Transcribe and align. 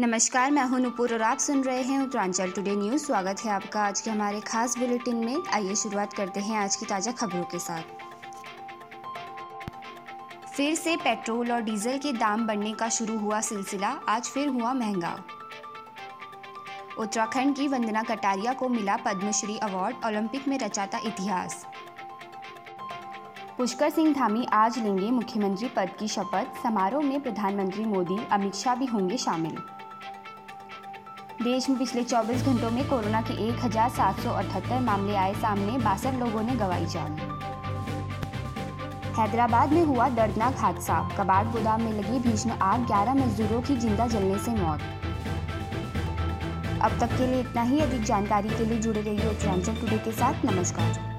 नमस्कार, 0.00 0.50
मैं 0.50 0.64
हूँ 0.64 0.78
नुपुर 0.80 1.12
और 1.14 1.22
आप 1.22 1.38
सुन 1.38 1.62
रहे 1.64 1.82
हैं 1.82 2.00
उत्तरांचल 2.00 2.50
टुडे 2.50 2.70
न्यूज़ 2.70 3.04
स्वागत 3.04 3.40
है 3.44 3.50
आपका 3.50 3.80
आज 3.82 4.00
के 4.00 4.10
हमारे 4.10 4.40
खास 4.40 4.76
बुलेटिन 4.78 5.16
में। 5.16 5.36
आइए 5.52 5.74
शुरुआत 5.74 6.12
करते 6.12 6.40
हैं 6.40 6.56
आज 6.56 6.76
की 6.76 6.86
ताज़ा 6.86 7.12
खबरों 7.12 7.42
के 7.44 7.58
साथ। 7.58 7.82
फिर 10.46 10.74
से 10.74 10.94
पेट्रोल 10.96 11.50
और 11.52 11.60
डीजल 11.60 11.98
के 11.98 12.12
दाम 12.12 12.46
बढ़ने 12.46 12.72
का 12.72 12.88
शुरू 12.88 13.18
हुआ 13.18 13.40
सिलसिला, 13.40 13.88
आज 14.08 14.24
फिर 14.24 14.48
हुआ 14.48 14.72
महँगा। 14.72 15.12
उत्तराखंड 16.98 17.56
की 17.56 17.66
वंदना 17.68 18.02
कटारिया 18.02 18.52
को 18.52 18.68
मिला 18.68 18.96
पद्मश्री 18.96 19.56
अवार्ड, 19.58 19.96
ओलंपिक 20.06 20.46
में 20.48 20.58
रचाता 20.58 20.98
इतिहास। 20.98 21.66
पुष्कर 23.56 23.90
सिंह 23.90 24.14
धामी 24.14 24.46
आज 24.52 24.78
लेंगे 24.78 25.10
मुख्यमंत्री 25.10 25.68
पद 25.68 25.90
की 25.98 26.08
शपथ, 26.08 26.62
समारोह 26.62 27.04
में 27.04 27.20
प्रधानमंत्री 27.20 27.84
मोदी, 27.84 28.18
अमित 28.32 28.54
शाह 28.54 28.74
भी 28.74 28.86
होंगे 28.86 29.16
शामिल। 29.16 29.58
देश 31.42 31.68
में 31.68 31.78
पिछले 31.78 32.02
24 32.02 32.42
घंटों 32.42 32.70
में 32.70 32.88
कोरोना 32.88 33.20
के 33.22 33.34
एक 33.46 33.58
हज़ार 33.64 33.88
सात 33.88 34.20
सौ 34.20 34.30
अठहत्तर 34.30 34.80
मामले 34.80 35.14
आए 35.16 35.34
सामने, 35.34 35.76
बासठ 35.78 36.14
लोगों 36.14 36.42
ने 36.42 36.54
गवाई 36.56 36.86
जान। 36.86 37.12
हैदराबाद 39.18 39.72
में 39.72 39.84
हुआ 39.84 40.08
दर्दनाक 40.08 40.56
हादसा। 40.58 40.98
कबाड़ 41.18 41.46
गोदाम 41.46 41.82
में 41.82 41.92
लगी 41.92 42.18
भीषण 42.20 42.50
आग 42.50 42.86
11 42.86 43.14
मजदूरों 43.14 43.60
की 43.62 43.76
ज़िंदा 43.76 44.06
जलने 44.06 44.38
से 44.38 44.54
मौत। 44.54 44.80
अब 46.82 46.98
तक 47.00 47.16
के 47.18 47.26
लिए 47.26 47.40
इतना 47.40 47.62
ही। 47.62 47.80
अधिक 47.80 48.02
जानकारी 48.04 48.48
के 48.48 48.64
लिए 48.64 48.78
जुड़े 48.78 49.00
रहिए 49.00 49.30
उत्तरांचल 49.30 49.80
टुडे 49.80 49.98
के 49.98 50.12
साथ। 50.12 50.44
नमस्कार। 50.44 51.17